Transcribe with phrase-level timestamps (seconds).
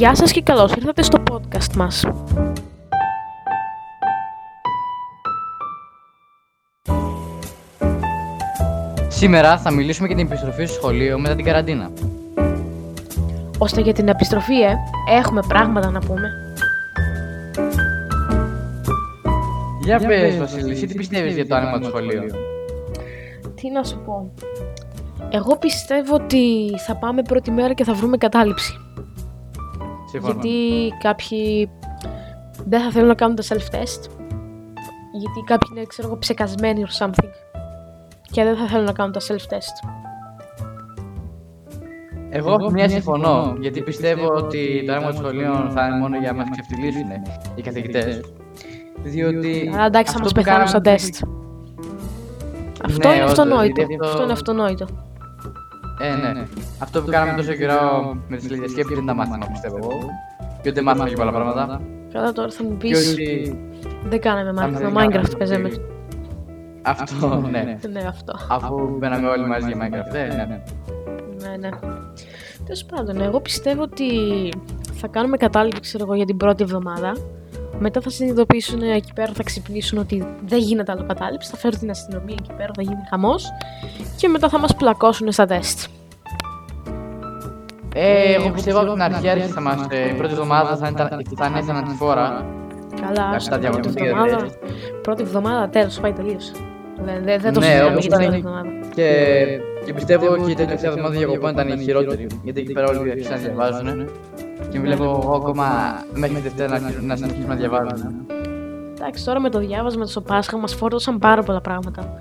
[0.00, 2.04] Γεια σας και καλώς ήρθατε στο podcast μας.
[9.08, 11.90] Σήμερα θα μιλήσουμε για την επιστροφή στο σχολείο μετά την καραντίνα.
[13.58, 14.74] Ώστε για την επιστροφή, ε,
[15.18, 16.28] έχουμε πράγματα να πούμε.
[19.84, 22.22] Για πες, Βασίλη, εσύ τι πιστεύεις για το άνοιγμα του σχολείου;
[23.54, 24.32] Τι να σου πω.
[25.30, 28.74] Εγώ πιστεύω ότι θα πάμε πρώτη μέρα και θα βρούμε κατάληψη.
[30.10, 30.32] Σύμφωνα.
[30.42, 31.70] Γιατί κάποιοι
[32.66, 34.02] δεν θα θέλουν να κάνουν τα self-test.
[35.12, 37.28] Γιατί κάποιοι είναι, ξέρω εγώ, ψεκασμένοι or something.
[38.30, 39.88] Και δεν θα θέλουν να κάνουν τα self-test.
[42.30, 46.32] Εγώ από μια συμφωνώ, γιατί πιστεύω ότι το άνοιγμα των σχολείων θα είναι μόνο για
[46.32, 47.10] να μας ξεφτυλίσουν
[47.54, 48.20] οι καθηγητές.
[49.02, 49.70] Διότι.
[49.74, 51.22] Αλλά εντάξει, θα αυτό μας που πεθάνουν κάναμε στα το- τεστ.
[52.84, 53.72] Αυτό Ναι, είναι όντως, αυτονόητο.
[53.76, 54.86] γιατί αυτό- Αυτό είναι αυτονόητο.
[56.00, 56.42] Ε, ναι.
[56.78, 59.90] Αυτό που κάναμε τόσο καιρό με τις τηλεδιασκέψεις δεν τα μάθαμε, πιστεύω εγώ.
[60.62, 61.80] Και ούτε μάθαμε και πολλά πράγματα.
[62.12, 63.58] Καλά τώρα θα μου Και πεις, ότι.
[64.08, 65.68] δεν κάναμε αν μάθημα, δεν Minecraft κάναμε παίζαμε.
[65.68, 65.80] ότι-
[66.82, 67.78] Αυτό, ναι.
[67.92, 68.32] Ναι, αυτό.
[68.48, 70.62] Αφού μπαίναμε όλοι μαζί για Minecraft, ε, ναι, ναι.
[71.48, 71.68] Ναι, ναι.
[72.64, 74.08] Τέλος πάντων, εγώ πιστεύω ότι
[74.92, 77.12] θα κάνουμε κατάληψη ξέρω εγώ, για την πρώτη εβδομάδα.
[77.82, 81.50] Μετά θα συνειδητοποιήσουν εκεί πέρα, θα ξυπνήσουν ότι δεν γίνεται άλλο κατάληψη.
[81.50, 83.46] Θα φέρουν την αστυνομία εκεί πέρα, θα γίνει χαμός.
[84.16, 85.84] Και μετά θα μας πλακώσουν στα τεστ.
[87.94, 91.46] Ε, εγώ πιστεύω από την αρχή άρχισε μας, ε, η πρώτη εβδομάδα θα είναι, θα
[91.46, 92.46] είναι θανατηφόρα.
[93.00, 94.36] Καλά, Εντάξει, άστα, τα πρώτη διαγωνιστικά εβδομάδα.
[94.36, 94.56] τεστ.
[95.02, 96.50] Πρώτη εβδομάδα, τέλος, πάει τελείως.
[97.04, 98.68] Δεν, δεν, δεν το Ναι, συζητάμε όπως για την ήταν πρώτη η- εβδομάδα.
[98.94, 102.26] Και, και πιστεύω και η τελευταία εβδομάδα για κοπών ήταν η χειρότερη.
[102.42, 104.08] Γιατί εκεί πέρα όλοι άρχισαν να διαβάζουν.
[104.70, 105.66] Και βλέπω εγώ ακόμα
[106.14, 108.26] μέχρι τη Δευτέρα να, αρχίσουν- να συνεχίσουμε να διαβάζουν.
[108.98, 112.12] Εντάξει, τώρα με το διάβασμα στο Πάσχα μας φόρτωσαν πάρα πολλά πράγματα.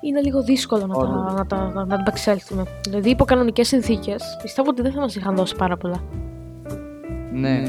[0.00, 1.34] Είναι λίγο δύσκολο να τα, Όντως.
[1.34, 2.62] να, τα, να, να τα εξέλθουμε.
[2.88, 6.02] Δηλαδή, υπό κανονικές συνθήκες, πιστεύω ότι δεν θα μας είχαν δώσει πάρα πολλά.
[7.32, 7.62] Ναι.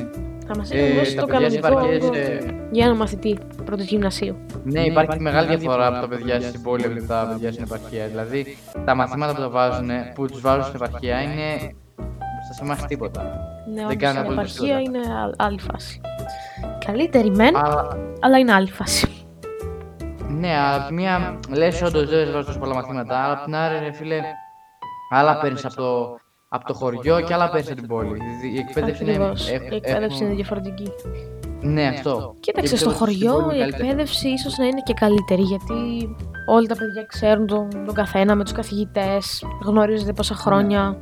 [0.48, 3.38] Θα μας είχαν Ε, δώσει τα το παιδιά στις κανονικό επαρχίες, ε, για ένα μαθητή
[3.66, 4.36] πρώτης γυμνασίου.
[4.64, 8.08] Ναι, υπάρχει μεγάλη διαφορά από τα παιδιά στην πόλη από τα παιδιά στην επαρχία.
[8.08, 11.74] Δηλαδή, τα μαθήματα που, τα βάζουν, που τους βάζουν στην επαρχία είναι
[12.54, 13.22] σε εμάς τίποτα.
[13.68, 15.00] Ναι, Δεν όντως, κάνει η απολύτως επαρχία τίποτα.
[15.00, 16.02] είναι α- άλλη φάση.
[16.86, 19.26] Καλύτερη μεν, Αλλά, αλλά είναι άλλη φάση.
[20.28, 23.80] ναι, από τη μία λες όντως δεν βάζω τόσο πολλά μαθήματα, αλλά από την άλλη,
[23.80, 24.22] ρε φίλε,
[25.14, 26.16] άλλα παίρνεις από το,
[26.50, 28.14] από το χωριό και άλλα παίρνεις από την πόλη.
[28.14, 29.12] Δηλαδή, Η εκπαίδευση είναι...
[29.12, 29.50] Ακριβώς.
[29.50, 30.92] έχ- Η εκπαίδευση έχουν- είναι διαφορετική.
[31.62, 32.36] Ναι, αυτό.
[32.40, 33.84] Κοίταξε, Και στο πιστεύω ότι στην χωριό πόλη η είναι καλύτερη.
[33.90, 36.16] εκπαίδευση ίσως να είναι και καλύτερη γιατί
[36.48, 40.98] όλοι τα παιδιά ξέρουν τον, τον καθένα με τους καθηγητές, γνωρίζονται πόσα χρόνια.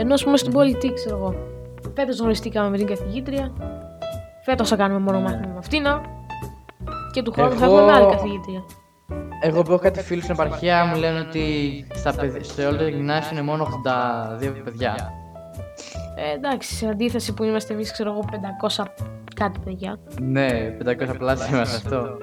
[0.00, 1.34] Ενώ ας πούμε στην πόλη τι ξέρω εγώ.
[1.94, 3.52] Φέτος γνωριστήκαμε με την καθηγήτρια,
[4.44, 5.24] φέτος θα κάνουμε μόνο Ναι.
[5.24, 5.82] μάθημα με αυτήν
[7.12, 8.62] και του χρόνου θα Εγώ- έχουμε με άλλη καθηγήτρια.
[9.42, 11.42] Εγώ που έχω κάτι φίλους στην επαρχία μου λένε ότι
[11.94, 15.12] στα παιδ- σε όλο το γυμνάσιο είναι μόνο 82 παιδιά.
[16.16, 18.84] Ε, εντάξει, σε αντίθεση που είμαστε εμείς ξέρω εγώ 500
[19.34, 19.98] κάτι παιδιά.
[20.20, 22.16] Ναι, 500 πλάσια είμαστε αυτό.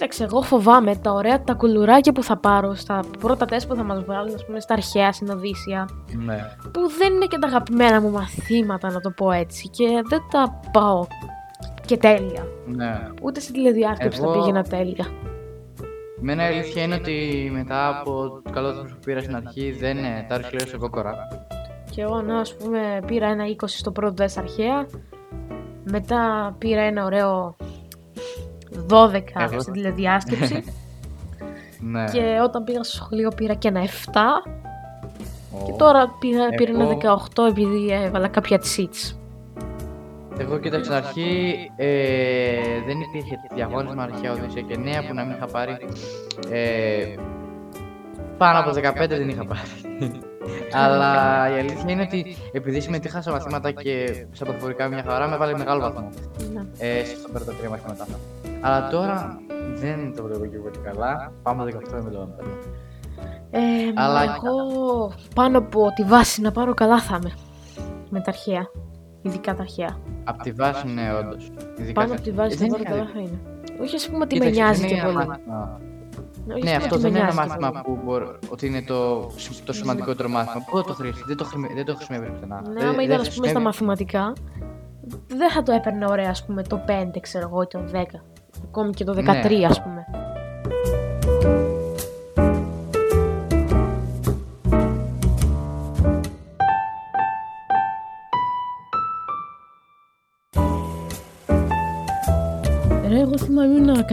[0.00, 3.82] Κοίταξε, εγώ φοβάμαι τα ωραία τα κουλουράκια που θα πάρω στα πρώτα τεστ που θα
[3.82, 5.88] μας βάλουν, ας πούμε, στα αρχαία συνοδύσια,
[6.24, 6.36] Ναι.
[6.72, 10.60] που δεν είναι και τα αγαπημένα μου μαθήματα, να το πω έτσι, και δεν τα
[10.72, 11.06] πάω
[11.86, 12.46] και τέλεια.
[12.66, 13.08] ναι.
[13.22, 15.06] Ούτε στην τηλεδιάσκεψη Εγώ- τα πήγαινα τέλεια.
[16.20, 19.98] Μένα η αλήθεια είναι ότι μετά από το καλό δίπλωμα που πήρα στην αρχή δεν
[19.98, 21.14] είναι τα άρχισα σε κόκορα.
[21.90, 24.86] Και εγώ, να, ας πούμε, πήρα ένα 20 στο πρώτο τεστ αρχαία,
[25.90, 27.56] μετά πήρα ένα ωραίο
[28.88, 30.64] 12 Εγώ- στην τηλεδιάσκεψη
[31.92, 32.04] Ναι.
[32.04, 33.86] και όταν πήγα στο σχολείο πήρα και ένα 7
[35.64, 35.76] και Ω.
[35.78, 36.98] τώρα πήρα, πήρα ένα Εγώ-
[37.44, 39.14] 18 επειδή έβαλα κάποια cheats.
[40.38, 41.86] Εγώ κοίταξα στην αρχή ε,
[42.86, 45.76] δεν υπήρχε διαγώνισμα αρχαία Οδύσσια και νέα που να μην είχα πάρει.
[46.50, 47.14] Ε,
[48.38, 49.60] πάνω από 15 δεν είχα πάρει.
[50.72, 55.36] Αλλά η αλήθεια είναι ότι επειδή συμμετείχα σε μαθήματα και στα προφορικά μια χαρά με
[55.36, 56.08] βάλε μεγάλο βαθμό.
[56.52, 56.62] Ναι.
[56.78, 58.06] Ε, στα πρώτα τρία μαθήματα.
[58.60, 59.40] Αλλά τώρα
[59.74, 61.32] δεν το βλέπω και πολύ καλά.
[61.42, 62.52] Πάμε 18 δεν βλέπω να παίρνω.
[63.50, 63.60] Ε,
[63.94, 67.32] Αλλά- εγώ πάνω από τη βάση να πάρω καλά θα είμαι.
[68.10, 68.66] Με τα αρχαία.
[69.22, 69.96] Ειδικά τα αρχαία.
[70.24, 71.50] Απ' τη βάση ναι, όντως.
[71.94, 73.40] Πάνω από τη βάση να πάρω καλά θα είναι.
[73.82, 75.26] Όχι ας πούμε ότι με νοιάζει και πολύ.
[76.54, 77.96] Όχι, Ναι, ας πούμε αυτό ότι με δεν είναι ένα νοιάζει και μάθημα πολύ.
[77.98, 79.20] που μπορεί, ότι είναι το,
[79.64, 80.64] το σημαντικότερο μάθημα.
[80.70, 82.60] Πού θα το χρήσει, δεν το, χρησιμε- δεν το χρησιμεύει πουθενά.
[82.60, 83.64] Ναι, Δεν- άμα δεν ήταν ας πούμε στα χρησιμεύει.
[83.64, 84.32] μαθηματικά,
[85.26, 88.20] δεν θα το έπαιρνε ωραία, ας πούμε, το 5, ξέρω εγώ, ή το 10.
[88.64, 89.66] Ακόμη και το 13, Ναι.
[89.66, 90.06] ας πούμε.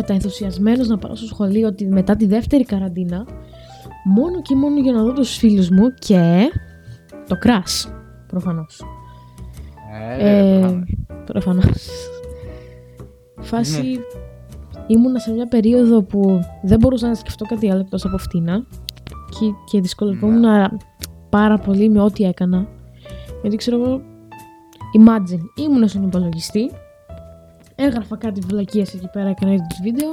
[0.01, 3.25] Καταενθουσιασμένος να πάω στο σχολείο ότι μετά τη δεύτερη καραντίνα
[4.03, 6.49] μόνο και μόνο για να δω τους φίλους μου και
[7.27, 7.91] το crash,
[8.27, 8.81] προφανώς.
[10.19, 10.85] Ε, Ε, προφανώς.
[11.25, 11.87] προφανώς.
[13.41, 13.99] Φάση
[14.87, 18.65] ήμουνα σε μια περίοδο που δεν μπορούσα να σκεφτώ κάτι άλλο εκτός από αυτήνα
[19.39, 20.43] και, και δυσκολευόμουν
[21.29, 22.67] πάρα πολύ με ό,τι έκανα.
[23.41, 24.01] Γιατί ξέρω εγώ,
[24.99, 26.71] imagine, ήμουνα στον υπολογιστή,
[27.79, 30.09] έγραφα κάτι βλακίες εκεί πέρα, έκανα edit βίντεο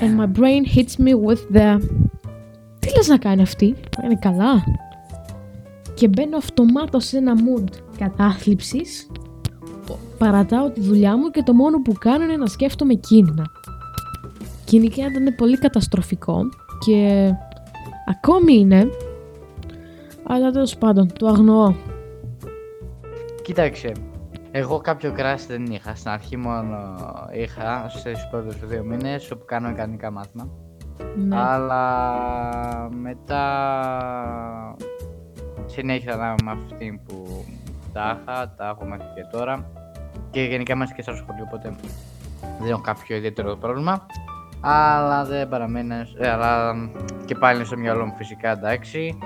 [0.00, 1.80] and my brain hits me with the
[2.78, 3.74] τι λες να κάνει αυτή,
[4.04, 4.64] είναι καλά
[5.94, 7.68] και μπαίνω αυτομάτως σε ένα mood
[7.98, 9.08] κατάθλιψης
[10.18, 13.44] παρατάω τη δουλειά μου και το μόνο που κάνω είναι να σκέφτομαι κίνηνα.
[14.68, 16.40] Γενικά ήταν πολύ καταστροφικό
[16.86, 17.30] και
[18.06, 18.88] ακόμη είναι,
[20.22, 21.74] αλλά τέλος πάντων το αγνοώ.
[23.42, 23.92] Κοίταξε,
[24.58, 25.94] εγώ κάποιο κράσι δεν είχα.
[25.94, 26.94] Στην αρχή μόνο
[27.32, 30.48] είχα στους πρώτους δύο μήνες όπου κάνω κανονικά μάθημα.
[31.16, 31.36] Ναι.
[31.40, 33.44] Αλλά μετά
[35.66, 37.44] συνέχισα να είμαι με αυτή που
[37.92, 39.70] τα είχα, τα έχω μέχρι και τώρα.
[40.30, 41.74] Και γενικά είμαστε και στο σχολείο, οπότε
[42.60, 44.06] δεν έχω κάποιο ιδιαίτερο πρόβλημα.
[44.60, 46.74] Αλλά δεν παραμένει, ε, αλλά
[47.24, 49.18] και πάλι είναι στο μυαλό μου φυσικά εντάξει.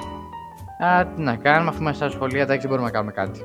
[0.85, 3.41] Α, τι να κάνουμε, αφού είμαστε στα σχολεία, εντάξει, δεν μπορούμε να κάνουμε κάτι.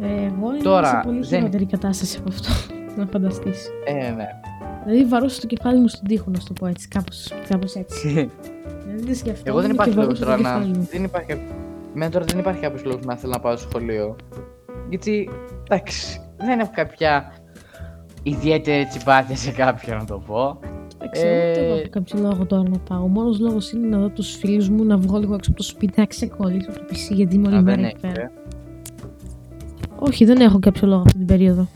[0.00, 2.48] Ε, εγώ είμαι Τώρα, σε πολύ δεν- χειρότερη κατάσταση από αυτό,
[2.98, 3.68] να φανταστείς.
[3.84, 4.26] Ε, ναι.
[4.84, 8.08] Δηλαδή βαρούσα το κεφάλι μου στον τοίχο, να σου το πω έτσι, κάπως, κάπως έτσι.
[8.86, 10.58] Δηλαδή δεν σκεφτόμουν Εγώ δεν και υπάρχει λόγος βαρούσα το τώρα να.
[10.58, 10.88] κεφάλι μου.
[10.90, 11.32] Δεν υπάρχει.
[11.94, 14.16] Εμένα τώρα δεν υπάρχει κάποιος λόγος να θέλω να πάω στο σχολείο.
[14.88, 15.30] Γιατί
[15.70, 17.32] εντάξει, δεν έχω κάποια
[18.22, 20.58] ιδιαίτερη τσιμπάθεια σε κάποιον να το πω.
[21.00, 23.02] Εντάξει, εγώ ούτε εγώ Ε, έχω κάποιο λόγο τώρα να πάω.
[23.02, 25.64] Ο μόνος λόγος είναι να δω τους φίλους μου, να βγω λίγο έξω από το
[25.66, 28.14] σπίτι, να ξεκολλήσω από το PC γιατί είμαι όλη Α, μέρα δεν εκεί έχει.
[28.14, 28.30] πέρα.
[30.00, 30.08] Ε.
[30.08, 31.68] Όχι, δεν έχω κάποιο λόγο αυτή την περίοδο.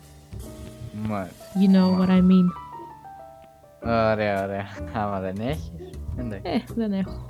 [1.08, 1.44] Μάλιστα.
[1.54, 2.48] You know what I mean.
[3.84, 4.64] Ωραία, ωραία.
[4.92, 5.72] Άμα δεν έχεις.
[6.16, 6.50] Εντάξει.
[6.50, 7.26] Ε, δεν έχω.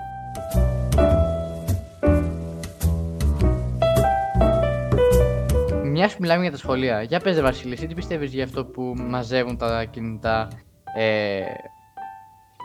[5.85, 8.65] Μια που μιλάμε για τα σχολεία, για πες ρε Βασίλη, εσύ τι πιστεύεις για αυτό
[8.65, 10.49] που μαζεύουν τα κινητά
[10.97, 11.41] ε,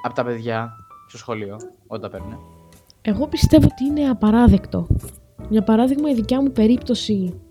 [0.06, 0.72] από τα παιδιά
[1.08, 1.58] στο σχολείο,
[1.88, 2.40] όταν τα παίρνουν.
[3.02, 4.88] Εγώ πιστεύω ότι είναι απαράδεκτο.
[5.50, 7.42] Για παράδειγμα, η δικιά μου περίπτωση.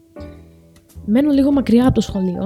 [1.07, 2.43] Μένω λίγο μακριά από το σχολείο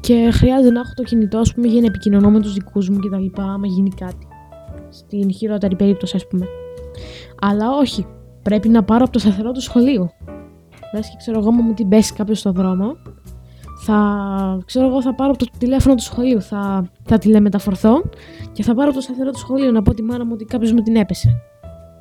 [0.00, 2.98] και χρειάζεται να έχω το κινητό, ας πούμε, για να επικοινωνώ με τους δικούς μου
[2.98, 3.40] κτλ.
[3.42, 4.26] άμα γίνει κάτι.
[4.88, 6.46] Στην χειρότερη περίπτωση, ας πούμε.
[7.40, 8.06] Αλλά όχι.
[8.42, 10.10] Πρέπει να πάρω από το σταθερό του σχολείου.
[10.94, 12.96] Λες και ξέρω εγώ, μου την πέσει κάποιος στο δρόμο,
[13.78, 18.02] θα, ξέρω εγώ, θα πάρω από το τηλέφωνο του σχολείου, θα, θα τηλεμεταφορθώ
[18.52, 20.72] και θα πάρω από το σταθερό του σχολείου να πω τη μάνα μου ότι κάποιος
[20.72, 21.42] μου την έπεσε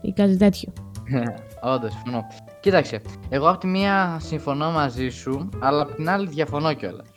[0.01, 0.73] ή κάτι τέτοιο.
[1.73, 2.25] Όντως, συμφωνώ.
[2.65, 7.07] Κοίταξε, εγώ από τη μία συμφωνώ μαζί σου, αλλά από την άλλη διαφωνώ κιόλας.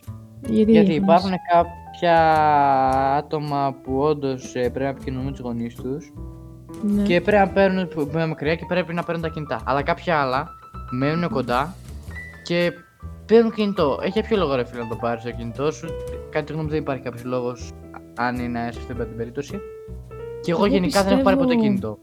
[0.47, 2.17] Γιατί, Γιατί διαφωνείς; υπάρχουν κάποια
[3.17, 6.13] άτομα που όντως πρέπει να επικοινωνούν με τους γονείς τους
[6.83, 7.03] Ναι.
[7.03, 9.61] και πρέπει να παίρνουν που είναι μακριά και πρέπει να παίρνουν τα κινητά.
[9.65, 10.49] Αλλά κάποια άλλα
[10.91, 11.75] μένουν κοντά
[12.45, 12.73] και
[13.27, 13.99] παίρνουν κινητό.
[14.03, 15.87] Έχει ποιο λόγο ρε φίλε να το πάρεις το κινητό σου;
[16.31, 17.71] Κάτι τη γνώμη μου δεν υπάρχει κάποιος λόγος
[18.17, 19.61] αν είναι σε αυτή την περίπτωση.
[20.43, 21.99] Και εγώ, Εγώ γενικά δεν έχω πάρει ποτέ πιστεύω- κινητό.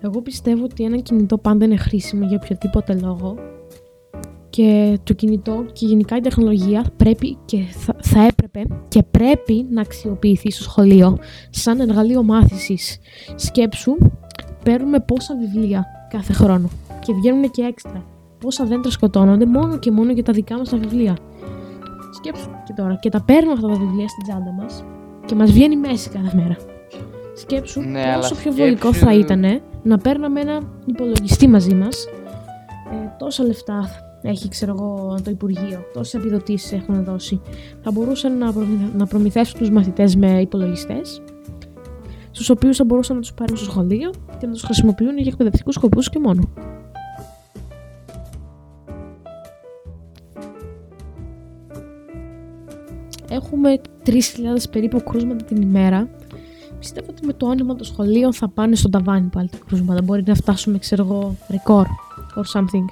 [0.00, 3.34] Εγώ πιστεύω ότι ένα κινητό πάντα είναι χρήσιμο για οποιοδήποτε λόγο
[4.50, 9.80] και το κινητό και γενικά η τεχνολογία πρέπει και θα, θα έπρεπε και πρέπει να
[9.80, 11.18] αξιοποιηθεί στο σχολείο
[11.50, 12.98] σαν εργαλείο μάθησης.
[13.34, 13.96] Σκέψου,
[14.64, 16.68] παίρνουμε πόσα βιβλία κάθε χρόνο
[17.04, 18.04] και βγαίνουν και έξτρα.
[18.40, 21.16] Πόσα δέντρα σκοτώνονται μόνο και μόνο για τα δικά μας τα βιβλία.
[22.14, 24.84] Σκέψου και τώρα και τα παίρνουμε αυτά τα βιβλία στην τσάντα μας
[25.26, 26.56] και μας βγαίνει μέση κάθε μέρα.
[27.34, 32.06] Σκέψου Ναι, αλλά πόσο πιο βολικό σκέψου- θα ήταν να παίρναμε ένα υπολογιστή μαζί μας.
[32.92, 33.88] Ε, τόσα λεφτά
[34.22, 37.40] έχει, ξέρω εγώ, το Υπουργείο, τόσες επιδοτήσεις έχουν δώσει.
[37.82, 41.22] Θα μπορούσαν να, προμηθ- να προμηθεύσουν τους μαθητές με υπολογιστές,
[42.30, 45.74] στους οποίους θα μπορούσαν να τους πάρουν στο σχολείο και να τους χρησιμοποιούν για εκπαιδευτικούς
[45.74, 46.42] σκοπούς και μόνο.
[53.30, 56.08] Έχουμε 3.000 περίπου κρούσματα την ημέρα.
[56.78, 60.02] Πιστεύω ότι με το άνοιγμα των σχολείων θα πάνε στον ταβάνι πάλι τα κρούσματα.
[60.02, 61.86] Μπορεί να φτάσουμε, ξέρω εγώ, ρεκόρ
[62.36, 62.84] or something.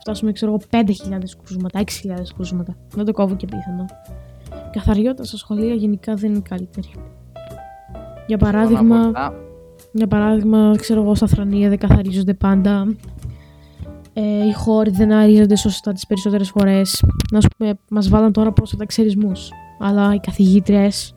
[0.00, 1.84] Φτάσουμε, ξέρω εγώ, 5.000 κρούσματα, 6.000
[2.34, 2.76] κρούσματα.
[2.94, 3.86] Δεν το κόβω και πιθανό.
[4.66, 6.88] Η καθαριότητα στα σχολεία γενικά δεν είναι καλύτερη.
[8.26, 9.50] Για παράδειγμα, Συμφωνώ
[9.92, 12.96] για παράδειγμα, ξέρω εγώ, στα θρανία δεν καθαρίζονται πάντα.
[14.12, 17.04] Ε, οι χώροι δεν αρίζονται σωστά τις περισσότερες φορές.
[17.32, 19.50] Να σου πούμε, μας βάλαν τώρα πρόσφατα εξαιρισμούς.
[19.78, 21.14] Αλλά οι καθηγήτριες...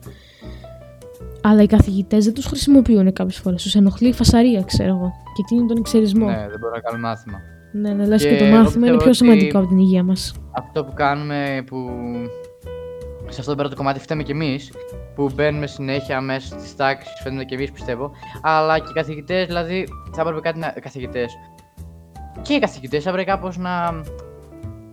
[1.48, 3.62] Αλλά οι καθηγητές δεν τους χρησιμοποιούν κάποιες φορές.
[3.62, 5.12] Τους ενοχλεί η φασαρία, ξέρω εγώ.
[5.34, 6.26] Και τι είναι τον εξαιρισμό.
[6.26, 7.38] Ναι, δεν μπορώ να κάνω μάθημα.
[7.72, 9.78] Ναι, ναι, λες και, Και το εγώ μάθημα είναι πιστεύω πιο ότι- σημαντικό από την
[9.78, 10.34] υγεία μας.
[10.52, 11.88] Αυτό που κάνουμε που
[13.28, 14.72] σε αυτό πέρα το κομμάτι φταίμε κι εμείς
[15.14, 18.10] που μπαίνουμε συνέχεια μέσα στις τάξεις, φαίνεται κι εμείς πιστεύω.
[18.42, 20.68] Αλλά και οι καθηγητές, δηλαδή θα έπρεπε κάτι να.
[20.80, 21.32] Καθηγητές.
[22.42, 24.00] Και οι καθηγητές θα έπρεπε κάπως να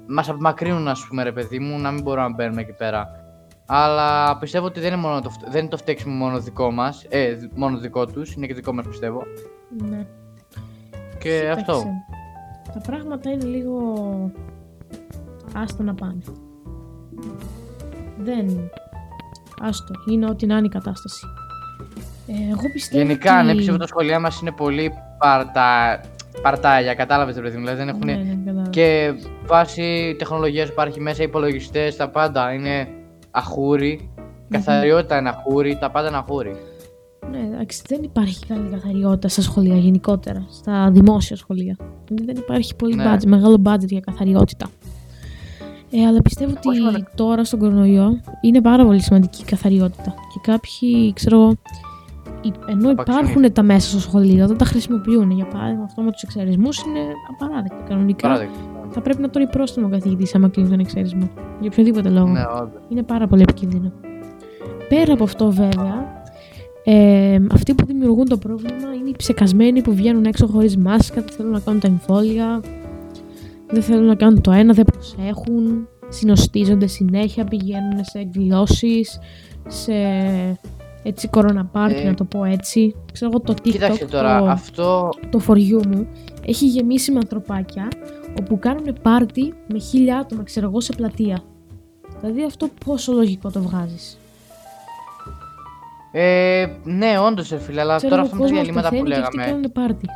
[0.08, 3.08] μας απομακρύνουν, ας πούμε, ρε παιδί μου, να μην μπορούμε να μπαίνουμε εκεί πέρα.
[3.76, 7.06] Αλλά πιστεύω ότι δεν είναι, μόνο το, φτε- δεν είναι το φταίξιμο μόνο δικό μας,
[7.10, 9.24] ε, μόνο δικό τους, είναι και δικό μας πιστεύω.
[9.90, 10.06] Ναι.
[11.20, 11.84] Και Κοίταξε, αυτό.
[12.74, 14.32] Τα πράγματα είναι λίγο
[15.54, 16.22] άστα να πάνε.
[18.18, 18.70] Δεν.
[19.62, 19.94] Άστο.
[20.10, 21.26] Είναι ό,τι να είναι η κατάσταση.
[22.28, 23.46] Ε, εγώ πιστεύω Γενικά, ότι...
[23.46, 26.00] ναι, πιστεύω τα σχολεία μας είναι πολύ παρτα...
[26.42, 27.62] παρτάλια, κατάλαβες ρε παιδί μου.
[27.62, 28.06] Δηλαδή δεν έχουν.
[28.06, 28.70] Ναι, ναι, κατάλαβα.
[28.70, 29.14] Και
[29.46, 32.88] βάσει τεχνολογίας που υπάρχει μέσα, υπολογιστές, τα πάντα είναι
[33.34, 34.10] αχούρι.
[34.48, 36.56] Η καθαριότητα είναι αχούρι, τα πάντα είναι αχούρι.
[37.32, 41.76] Ναι, εντάξει, δεν υπάρχει καλή καθαριότητα στα σχολεία γενικότερα, στα δημόσια σχολεία.
[42.10, 43.14] Δεν υπάρχει πολύ Ναι.
[43.16, 44.68] budget, μεγάλο budget για καθαριότητα.
[45.92, 50.14] Ε, αλλά πιστεύω Όχι μόνο- ότι τώρα στον κορονοϊό είναι πάρα πολύ σημαντική η καθαριότητα.
[50.34, 51.54] Και κάποιοι, ξέρω εγώ,
[52.42, 53.20] υ- ενώ Απαξιώνει.
[53.30, 55.32] υπάρχουν τα μέσα στο σχολείο, δεν τα χρησιμοποιούν.
[55.32, 57.00] Για παράδειγμα, αυτό με τους εξαιρεσμού είναι
[57.32, 57.84] απαράδεκτο.
[57.90, 58.56] Κανονικά Παράδειγμα.
[58.90, 61.30] Θα πρέπει να τον πρόστιμο ο καθηγητής άμα κλείνει τον εξαιρισμό.
[61.60, 62.28] Για οποιοδήποτε λόγο.
[62.28, 62.82] Ναι, όντως.
[62.90, 63.92] Είναι πάρα πολύ επικίνδυνο.
[64.90, 66.24] Πέρα από αυτό βέβαια,
[66.84, 71.30] ε, αυτοί που δημιουργούν το πρόβλημα είναι οι ψεκασμένοι που βγαίνουν έξω χωρίς μάσκα, δεν
[71.36, 72.62] θέλουν να κάνουν τα εμβόλια,
[73.68, 79.20] δεν θέλουν να κάνουν το ένα, δεν προσέχουν, συνοστίζονται συνέχεια, πηγαίνουν σε εκδηλώσεις,
[79.68, 79.94] σε
[81.04, 82.96] έτσι κοροναπάρτι Ε, να το πω έτσι.
[83.14, 85.10] Ξέρω εγώ το TikTok, Κοίταξε τώρα, το, αυτό.
[85.30, 86.08] το for you μου,
[86.46, 87.88] έχει γεμίσει με ανθρωπάκια
[88.40, 91.44] όπου κάνουν πάρτι με χίλια άτομα, ξέρω εγώ, σε πλατεία.
[92.20, 94.18] Δηλαδή αυτό πόσο λογικό το βγάζεις.
[96.12, 98.96] Ε, ναι, όντως, ρε φίλε, αλλά Ξέρω τώρα εγώ, αυτά με τα κόσμος διαλύματα που
[99.04, 99.52] πεθαίνει και αυτοί λέγαμε.
[99.52, 100.08] κάνουν πάρτι.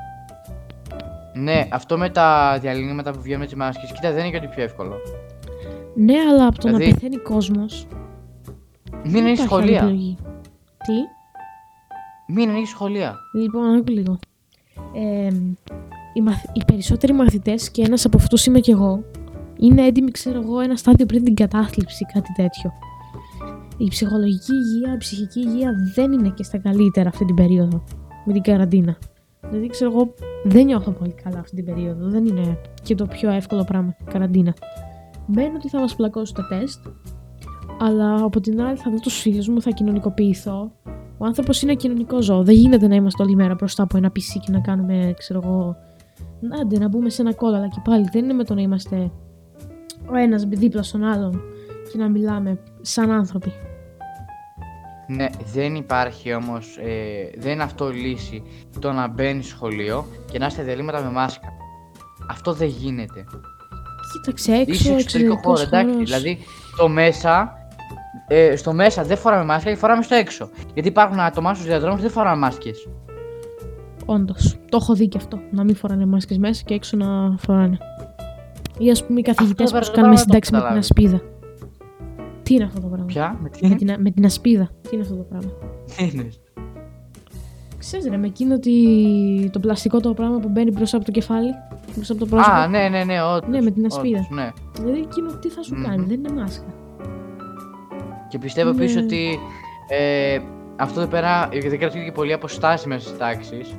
[1.33, 4.55] Ναι, αυτό με τα διαλύματα που βγαίνουν με τις μάσκες, κοίτα, δεν είναι και ότι
[4.55, 4.95] πιο εύκολο.
[5.95, 7.87] Ναι, αλλά από το να Δηλαδή, πεθαίνει κόσμος.
[9.03, 9.77] Μην δεν ανοίξει υπάρχει άλλη σχολεία.
[9.79, 10.17] επιλογή.
[10.77, 13.15] Τι, Μην ανοίξει σχολεία.
[13.33, 14.19] λοιπόν, άκου λίγο.
[14.93, 15.29] Ε,
[16.17, 16.43] οι, μαθ...
[16.53, 19.03] οι περισσότεροι μαθητές και ένας από αυτούς είμαι κι εγώ
[19.59, 22.71] είναι έτοιμοι, ξέρω εγώ, ένα στάδιο πριν την κατάθλιψη, κάτι τέτοιο.
[23.77, 27.83] Η ψυχολογική υγεία, η ψυχική υγεία δεν είναι και στα καλύτερα αυτή την περίοδο
[28.25, 28.97] με την καραντίνα.
[29.49, 32.09] Δηλαδή, ξέρω εγώ, δεν νιώθω πολύ καλά αυτή την περίοδο.
[32.09, 34.53] Δεν είναι και το πιο εύκολο πράγμα η καραντίνα.
[35.25, 36.85] Μένω ότι θα μας πλακώσουν τα τεστ,
[37.79, 40.71] αλλά από την άλλη θα δω τους φίλους μου, θα κοινωνικοποιηθώ.
[41.17, 42.43] Ο άνθρωπος είναι κοινωνικό ζώο.
[42.43, 45.75] Δεν γίνεται να είμαστε όλη μέρα μπροστά από ένα PC και να κάνουμε, ξέρω εγώ.
[46.61, 49.11] Άντε, να μπούμε σε ένα κόλλο, αλλά και πάλι δεν είναι με το να είμαστε
[50.11, 51.41] ο ένας δίπλα στον άλλον
[51.91, 53.53] και να μιλάμε σαν άνθρωποι.
[55.07, 58.43] Ναι, δεν υπάρχει όμως, ε, δεν είναι αυτό λύση
[58.79, 61.47] το να μπαίνει σχολείο και να είστε διαλύματα με μάσκα.
[62.29, 63.25] Αυτό δεν γίνεται.
[64.11, 65.93] Κοίταξε έξω, Είσαι εξωτερικό χώρος, εξωτερικός εντάξει.
[65.93, 66.21] χώρος.
[66.21, 66.45] Δηλαδή,
[66.77, 67.57] το μέσα,
[68.27, 70.49] ε, στο μέσα δεν φοράμε μάσκα και φοράμε στο έξω.
[70.73, 72.87] Γιατί υπάρχουν άτομα στους διαδρόμους που δεν φοράνε μάσκες.
[74.09, 74.57] Όντως.
[74.69, 75.39] Το έχω δει και αυτό.
[75.51, 77.77] Να μην φοράνε μάσκες μέσα και έξω να φοράνε.
[78.77, 80.67] Ή ας πούμε οι καθηγητές Αυτό που το κάνουν πράγμα δεν το συντάξει με την
[80.67, 80.89] καταλάβεις.
[80.91, 81.21] ασπίδα.
[82.43, 84.69] Τι είναι αυτό το πράγμα; Ποια, με τι; Με την, με την ασπίδα.
[84.81, 85.49] Τι είναι αυτό το πράγμα;
[85.97, 86.27] τι είναι.
[87.77, 88.73] Ξέρεις ρε, με εκείνο ότι...
[89.53, 91.49] το πλαστικό το πράγμα που μπαίνει μπροστά από το κεφάλι.
[91.95, 92.55] Μπροστά από το πρόσωπο.
[92.55, 94.27] Α, ναι, ναι, ναι, όντως, Ναι, με την όντως, ασπίδα.
[94.29, 94.49] ναι.
[94.79, 95.83] Δηλαδή εκείνο τι θα σου Μμμ.
[95.83, 96.65] κάνει, δεν είναι μάσκα.
[98.29, 98.83] Και πιστεύω Ναι.
[98.83, 99.39] επίση ότι
[99.89, 100.37] ε,
[100.79, 103.75] αυτό εδώ πέρα ε, δεν κρατάει και πολύ αποστάσεις μέσα στις τάξεις.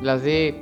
[0.00, 0.60] Δηλαδή,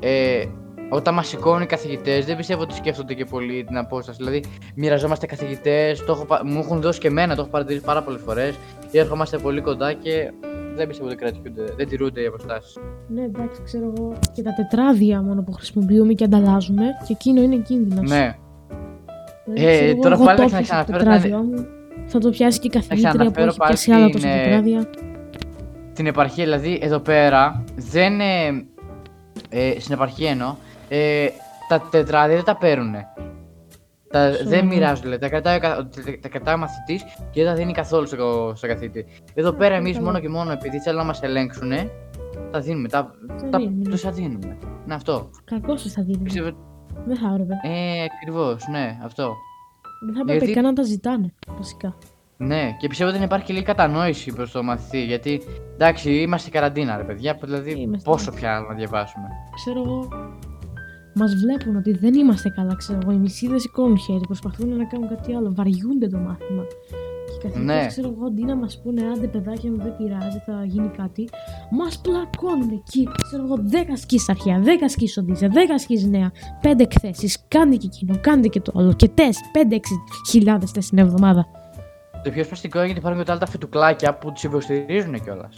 [0.00, 0.44] ε,
[0.90, 4.16] όταν μας σηκώνουν οι καθηγητές, δεν πιστεύω ότι σκέφτονται και πολύ την απόσταση.
[4.18, 4.42] Δηλαδή,
[4.74, 6.04] μοιραζόμαστε καθηγητές,
[6.44, 8.54] μου έχουν δώσει και εμένα, το έχω παρατηρήσει πάρα πολλές φορές.
[8.90, 10.32] Και έρχομαστε πολύ κοντά και
[10.76, 12.76] δεν πιστεύω ότι κρατιούνται, δεν τηρούνται οι αποστάσεις.
[13.08, 14.12] Ναι, εντάξει, ξέρω εγώ.
[14.34, 16.82] Και τα τετράδια μόνο που χρησιμοποιούμε και ανταλλάζουμε.
[17.06, 18.10] Και εκείνο είναι κίνδυνος.
[18.10, 18.36] Ναι,
[19.44, 21.66] Δηλαδή, Ε, ξέρω εγώ, τώρα εγώ πάλι το θα πιάσα το ξαναφέρω τα- τετράδιό μου.
[22.06, 24.42] Θα το πιάσει και η καθηγήτρια που ξαναφέρω έχει πάλι πιάσει άλλα την, τόσα ε,
[24.42, 24.90] τετράδια.
[25.92, 28.20] την επαρχία, δηλαδή εδώ πέρα δεν.
[28.20, 28.46] Ε,
[29.48, 30.54] ε, στην επαρχία εννοώ.
[30.88, 31.26] Ε,
[31.68, 32.94] τα τετράδια δεν τα παίρνουν.
[34.10, 34.48] Τα, Σοβαρά.
[34.50, 35.88] δεν μοιράζουν, δηλαδή, τα κρατάει, ο κα- τα,
[36.20, 39.06] τα κρατάει ο μαθητής και δεν τα δίνει καθόλου στο, στο καθηγητή.
[39.34, 40.04] Εδώ πέρα εμείς καλά.
[40.06, 41.72] μόνο και μόνο επειδή θέλουν να μας ελέγξουν,
[42.50, 42.88] τα δίνουμε.
[42.88, 43.10] Τα,
[43.42, 43.84] Τα τα, δίνουμε.
[43.90, 44.56] τους τα δίνουμε.
[44.84, 45.30] Είναι αυτό.
[45.44, 46.18] Κακό σου θα δίνει.
[46.22, 46.50] Πιστεύω.
[47.06, 47.54] Δεν θα έπρεπε.
[47.62, 49.34] Ε, ακριβώς, ναι, αυτό.
[50.04, 51.96] Δεν θα έπρεπε γιατί- καν να τα ζητάνε, βασικά.
[52.36, 55.04] Ναι, και πιστεύω ότι δεν υπάρχει και λίγη κατανόηση προς το μαθητή.
[55.04, 55.42] Γιατί
[55.74, 57.38] εντάξει, είμαστε καραντίνα, ρε παιδιά.
[57.42, 58.36] Δηλαδή, Είμαστε, πόσο ναι.
[58.36, 59.28] πια να διαβάσουμε.
[59.54, 60.08] Ξέρω εγώ.
[61.14, 63.12] Μας βλέπουν ότι δεν είμαστε καλά, ξέρω εγώ.
[63.12, 65.52] Οι μισοί δεν σηκώνουν χέρι, προσπαθούν να κάνουν κάτι άλλο.
[65.54, 66.64] Βαριούνται το μάθημα.
[67.42, 67.86] Και οι καθηγητές, Ναι.
[67.86, 71.28] ξέρω εγώ, αντί να μας πούνε άντε παιδάκια μου δεν πειράζει, θα γίνει κάτι,
[71.70, 73.08] μας πλακώνουν εκεί.
[73.22, 76.30] Ξέρω εγώ, 10 ασκήσει αρχαία, 10 ασκήσει οντίζα, 10 ασκήσει νέα,
[76.62, 77.44] 5 εκθέσεις.
[77.48, 78.92] Κάντε και εκείνο, κάντε και το άλλο.
[78.92, 79.78] Και τεστ, 5-6
[80.30, 81.46] χιλιάδες τεστ την εβδομάδα.
[82.24, 85.56] Το πιο σπαστικό είναι γιατί υπάρχουν και τα άλλα τα φιτουκλάκια που τους υποστηρίζουν κιόλας.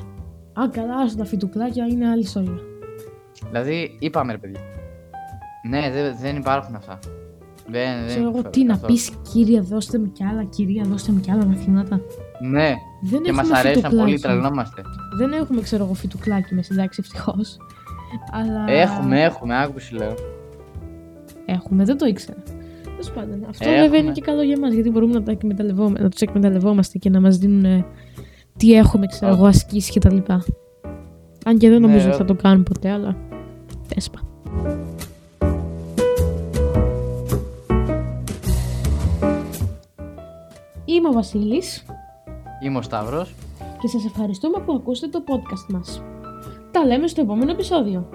[0.61, 2.59] Α, καλά, άστα, τα φιτουκλάκια είναι άλλη ιστορία.
[3.51, 4.61] Δηλαδή, είπαμε ρε παιδιά.
[5.69, 6.99] Ναι, δεν, δεν υπάρχουν αυτά.
[7.67, 8.93] Δεν, δεν Ξέρω εγώ ξέρω τι να καθόλου.
[8.93, 12.01] πεις, κύριε, δώστε μου κι άλλα, κυρία, δώστε μου κι άλλα μαθήματα.
[12.41, 14.23] Ναι, Δεν και μας έχουμε αρέσαν πολύ, φιτουκλάκι.
[14.23, 14.83] τρελνόμαστε.
[15.19, 17.57] Δεν έχουμε, ξέρω εγώ, φιτουκλάκι μες συντάξει ευτυχώς.
[18.33, 18.65] Αλλά.
[18.73, 20.15] Έχουμε, έχουμε, άκου που σου λέω.
[21.47, 22.39] Έχουμε, δεν το ήξερα.
[22.83, 23.81] Τέλος πάντων, αυτό Έχουμε.
[23.83, 27.11] βέβαια είναι και καλό για μας γιατί μπορούμε να, τα εκμεταλλευόμε- να τους εκμεταλλευόμαστε και
[27.11, 27.85] να μας δίνουν ε,
[28.57, 30.17] τι έχουμε, ξέρω εγώ, ασκήσει κτλ.
[31.47, 32.09] Αν και δεν Ναι, νομίζω ε.
[32.09, 33.17] ότι θα το κάνουν ποτέ, αλλά.
[33.95, 34.19] Τέσπα.
[40.95, 41.85] Είμαι ο Βασίλης
[42.61, 43.35] Είμαι ο Σταύρος.
[43.81, 46.03] και σας ευχαριστούμε που ακούσατε το podcast μας.
[46.71, 48.09] Τα λέμε στο επόμενο επεισόδιο.